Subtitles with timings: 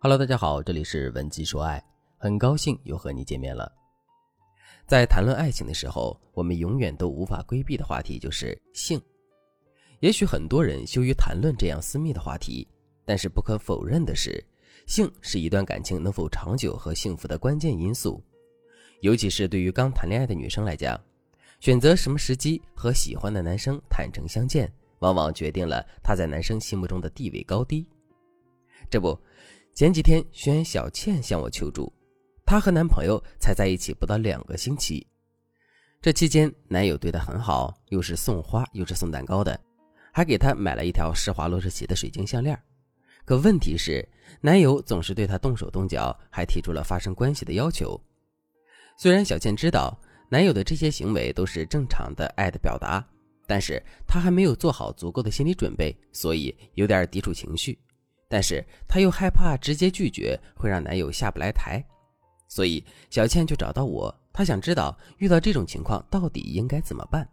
[0.00, 1.84] Hello，大家好，这里是文姬说爱，
[2.18, 3.68] 很高兴又和你见面了。
[4.86, 9.02] 在谈论爱情的时候，我们永远都无法规避的话题就是性。
[9.98, 12.64] 也许很多人羞于谈论这样私密的话题，
[13.04, 14.40] 但是不可否认的是，
[14.86, 18.22] 性是一段感情能否长久和幸福的关键因素。
[19.00, 20.96] 尤其是对于刚谈恋爱的女生来讲，
[21.58, 27.84] 选择什么时机和喜欢的男生坦诚相见，往往决定了她在男生心目中的地位高低。
[28.88, 29.18] 这不。
[29.78, 31.92] 前几天，轩小倩向我求助，
[32.44, 35.06] 她和男朋友才在一起不到两个星期，
[36.02, 39.56] 这期间男友对她很好，又是送花又是送蛋糕的，
[40.12, 42.60] 还给她买了一条施华洛世奇的水晶项链。
[43.24, 44.04] 可问题是，
[44.40, 47.96] 男友总是对她动手动脚，还提出了发生关系的要求。
[48.98, 49.96] 虽然小倩知道
[50.28, 53.00] 男友的这些行为都是正常的爱的表达，
[53.46, 57.78] 但是她还没有做好足够的心理准备，所以有点抵触情绪。
[58.28, 61.82] 但是她又害怕直接拒绝会让男友下不来台，
[62.46, 67.28] 所以小倩就找到我，她想知道遇到这种情况到底应该怎么办。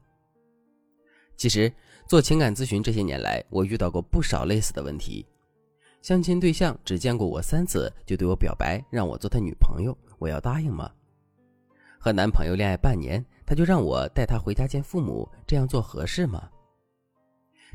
[1.37, 1.71] 其实
[2.07, 5.25] 做情感咨询这些年来，我遇到过不少类似的问题。
[6.01, 10.89] 相亲对象只见过我三次就对我表白让我做他女朋友，我要答应吗？
[11.99, 16.47] 和男朋友恋爱半年，他就让我带他回家见父母，这样做合适吗？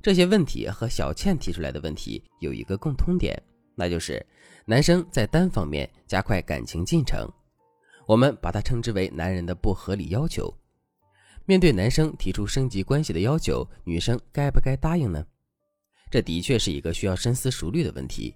[0.02, 3.40] 这些问题和小倩提出来的问题有一个共通点，
[3.74, 4.24] 那就是
[4.64, 7.30] 男生在单方面加快感情进程，
[8.06, 10.52] 我们把它称之为男人的不合理要求。
[11.44, 15.24] 面对男生提出升级关系的要求，女生该不该答应呢？
[16.10, 18.34] 这的确是一个需要深思熟虑的问题，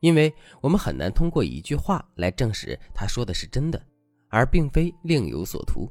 [0.00, 3.80] 因为我们很难通过一句话来证实他说的是真的，
[4.28, 5.90] 而并非另有所图。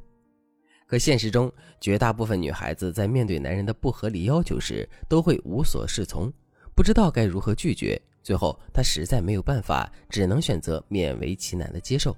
[0.94, 6.32] 可现实中，绝大部分女孩子在面对男人的不合理要求时，都会无所适从，
[6.76, 8.00] 不知道该如何拒绝。
[8.22, 12.16] 最后，她实在没有办法，只能选择勉为其难的接受。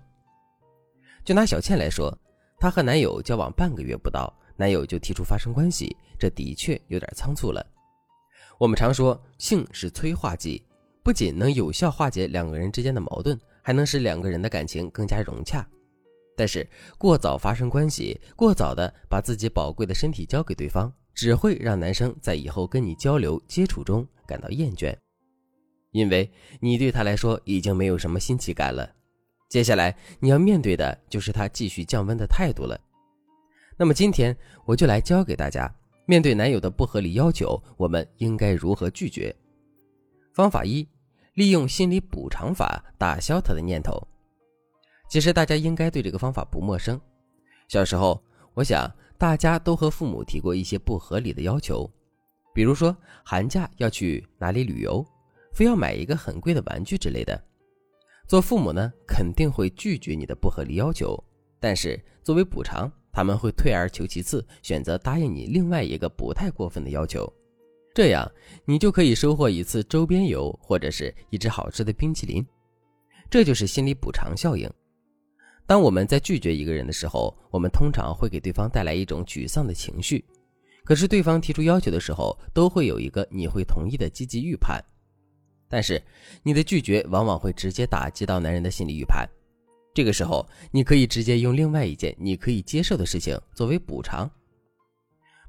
[1.23, 2.13] 就拿小倩来说，
[2.59, 7.65] 她和男友交往半个月不到，男友就提出发生关系，这的确有点仓促了。
[8.57, 10.61] 我们常说，性是催化剂，
[11.01, 15.65] 不仅能有效化解两个人之间的矛盾，还能使两个人的感情更加融洽。
[16.35, 24.95] 但是过早发生关系，过早的把自己宝贵的身体交给对方，只会让男生在以后跟你交流接触中感到厌倦，
[25.91, 26.29] 因为
[26.59, 28.89] 你对他来说已经没有什么新奇感了。
[29.47, 32.77] 接下来你要面对的就是他继续降温的态度了。
[33.77, 34.35] 那么今天
[34.65, 35.73] 我就来教给大家，
[36.05, 39.33] 面对男友的不合理要求，我们应该如何拒绝。
[40.33, 40.85] 方法一，
[41.35, 44.05] 利用心理补偿法打消他的念头。
[45.07, 46.99] 其实大家应该对这个方法不陌生。
[47.67, 48.21] 小时候，
[48.53, 51.89] 我想大家都和父母提过一些不合理的要求，
[52.53, 55.05] 比如说寒假要去哪里旅游，
[55.53, 57.41] 非要买一个很贵的玩具之类的。
[58.27, 61.21] 做父母呢，肯定会拒绝你的不合理要求，
[61.59, 67.31] 但是作为补偿，他们会退而求其次，选择答应你另外一个不太过分的要求。
[67.93, 68.29] 这样，
[68.65, 72.45] 你就可以收获一次周边游或者是一只好吃的冰淇淋。
[73.29, 74.69] 这就是心理补偿效应。
[75.67, 80.23] 当我们在拒绝一个人的时候，我们通常会给对方带来一种沮丧的情绪。
[80.83, 84.79] 可是对方提出要求的时候，都会有一个你会同意的积极预判。
[85.67, 85.99] 但是
[86.43, 89.27] 你的拒绝往往会直接打击到男人的心理预判。
[89.95, 94.29] 这个时候，你可以直接用另外一件你可以接受的事情作为补偿。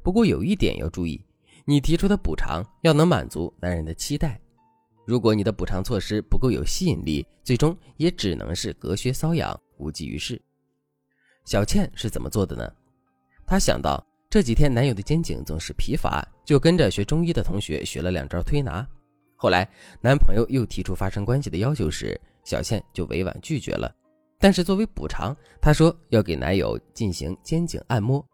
[0.02, 1.20] 不过有一点要注意，
[1.66, 4.40] 你提出的补偿要能满足男人的期待。
[5.04, 9.60] 如果你的补偿措施不够有吸引力，最终也只能是隔靴搔痒。
[9.78, 10.40] 无济于事。
[11.44, 12.70] 小倩是怎么做的呢？
[13.46, 18.86] 她想到这几天男友的肩颈总是疲乏，就跟着学中医的同学学了两招推拿。
[19.36, 19.68] 后来
[20.00, 23.94] 男朋友又提出发生关系的要求时，小倩就委婉拒绝了。
[24.38, 28.24] 但是作为补偿，她说要给男友进行肩颈按摩。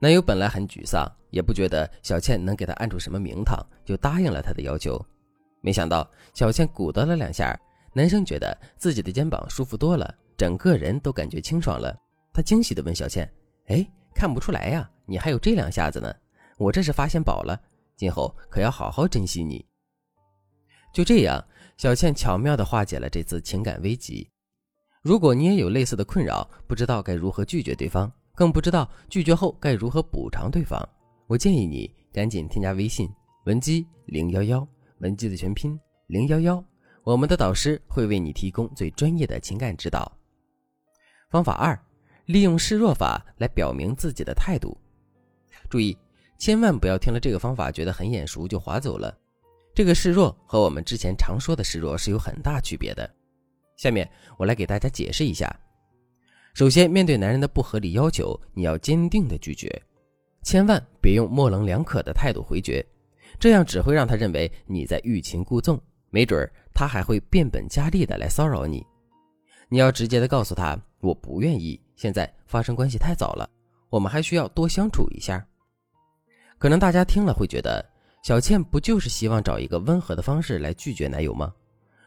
[0.00, 4.98] 男友本来很沮丧，也不觉得小倩能给他按出什么名堂，就答应了他的要求。
[5.60, 7.54] 没想到小倩鼓捣了两下，
[7.92, 10.14] 男生觉得自己的肩膀舒服多了。
[10.40, 11.94] 整个人都感觉清爽了，
[12.32, 13.30] 他惊喜地问小倩
[13.68, 16.10] ：“哎，看不出来呀，你还有这两下子呢，
[16.56, 17.60] 我这是发现宝了，
[17.94, 19.62] 今后可要好好珍惜你。”
[20.94, 21.46] 就这样，
[21.76, 24.26] 小倩巧妙地化解了这次情感危机。
[25.02, 30.88] 如果你也有类似的困扰，不知道该如何拒绝对方，更不知道拒绝后该如何补偿对方，
[31.26, 33.06] 我建议你赶紧添加微信
[33.44, 34.66] 文姬零幺幺，
[35.00, 36.64] 文姬的全拼零幺幺，
[37.04, 40.10] 我们的导师会为你提供最专业的情感指导。
[41.30, 41.78] 方法二，
[42.26, 44.76] 利用示弱法来表明自己的态度。
[45.68, 45.96] 注意，
[46.36, 49.16] 千万不要听了这个方法觉得很眼熟就划走了。
[49.72, 53.08] 这个示弱和我们之前常说的示弱是有很大区别的。
[53.76, 55.48] 下面我来给大家解释一下。
[56.52, 59.70] 首先，面对男人的不合理要求，你要坚定的拒绝，
[60.42, 62.84] 千万别用模棱两可的态度回绝，
[63.38, 65.80] 这样只会让他认为你在欲擒故纵，
[66.10, 68.84] 没准儿他还会变本加厉的来骚扰你。
[69.72, 73.48] 你要直接的告诉他，我不愿意，现在发生关系太早了，
[73.88, 75.46] 我们还需要多相处一下。
[76.58, 77.88] 可能大家听了会觉得，
[78.24, 81.54] 小倩不就是希望找一个温和的方式来拒绝男友吗？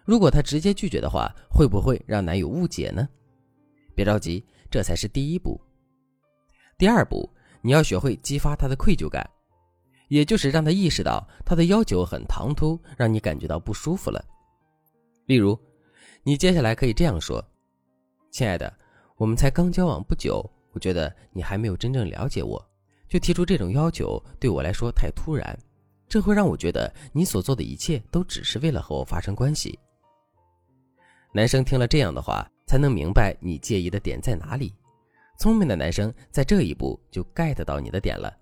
[0.04, 3.08] 如果她直接拒绝的话，会不会让男友误解呢？
[3.96, 5.58] 别着急，这才是第一步。
[6.78, 7.30] 第二步，
[7.62, 9.26] 你要学会激发他的愧疚感，
[10.10, 14.22] 也就是让他意识到他的要求很唐突，让你感觉到不舒服了。
[15.28, 15.58] 例如，
[16.24, 17.44] 你接下来可以这样说
[18.34, 18.74] ：“亲爱的，
[19.16, 22.60] 我们才刚交往不久，我觉得你还没有真正了解我，
[23.08, 25.56] 就提出这种要求，对我来说太突然，
[26.10, 29.78] 这会让我觉得你所做的一切都只是为了和我发生关系。”
[31.32, 32.46] 男生听了这样的话。
[32.66, 34.74] 才能明白你介意的点在哪里。
[35.38, 38.34] 聪明的男生在这一步就 get 到你的点了，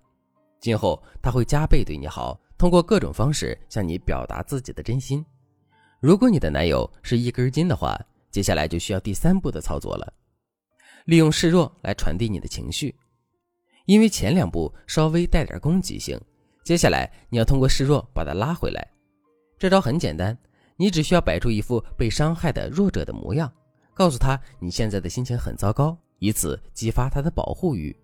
[0.60, 5.22] 今后他会加倍对你好，通过各种方式向你表达自己的真心。
[6.00, 8.00] 如果你的男友是一根筋的话，
[8.32, 10.12] 接下来就需要第三步的操作了，
[11.04, 12.92] 利用示弱来传递你的情绪。
[13.84, 16.18] 因为前两步稍微带点攻击性，
[16.64, 18.88] 接下来你要通过示弱把他拉回来。
[19.58, 20.36] 这招很简单，
[20.76, 23.52] 你只需要摆出一副被伤害的弱者的模样。
[23.92, 27.94] 告诉他你现在的心情很糟糕，以此激发他的保护欲。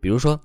[0.00, 0.40] 比如说，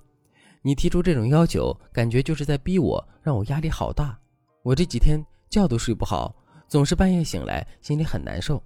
[0.63, 4.19] 你提出这种要求，感觉就是在逼我，让我压力好大。
[4.63, 6.35] 我这几天觉都睡不好，
[6.67, 8.61] 总是半夜醒来，心里很难受。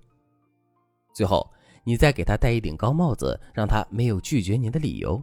[1.14, 1.50] 最后，
[1.84, 5.22] 你再给他戴一顶高帽子，让他没有拒绝你的理由。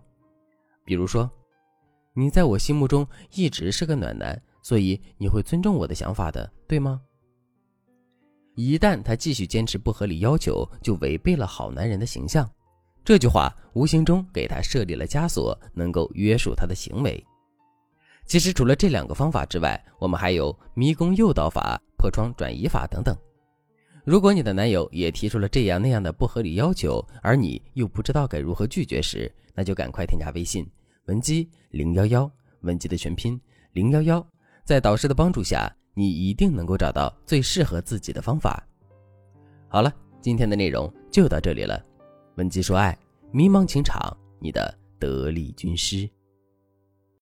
[0.85, 1.31] 比如说，
[2.15, 7.01] 你在我心目中一直是个暖男，所以你会尊重我的想法的，对吗？
[8.55, 12.49] 一旦他继续坚持不合理要求，就违背了好男人的形象。
[13.03, 17.25] 这句话无形中给他设立了枷锁，能够约束他的行为。
[18.27, 23.17] 其实除了这两个方法之外，我们还有迷宫诱导法、破窗转移法等等。
[24.11, 30.69] 如果你的男友也提出了这样那样的不合理要求，而你又不知道该如何拒绝时，那就赶快添加微信
[31.05, 32.29] 文姬零幺幺，
[32.63, 33.41] 文姬的全拼
[33.73, 34.27] 零幺幺，
[34.65, 35.73] 在导师的帮助下。
[35.95, 38.67] 你一定能够找到最适合自己的方法。
[39.69, 41.81] 好了，今天的内容就到这里了。
[42.35, 42.99] 文姬说爱，
[43.31, 46.11] 迷茫情场，你的得力军师。